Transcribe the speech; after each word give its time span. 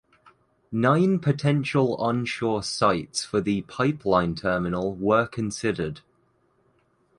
Nine 0.71 1.19
potential 1.19 1.95
onshore 1.97 2.63
sites 2.63 3.23
for 3.23 3.39
the 3.39 3.61
pipeline 3.61 4.33
terminal 4.33 4.95
were 4.95 5.27
considered. 5.27 6.01